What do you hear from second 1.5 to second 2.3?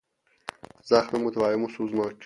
و سوزناک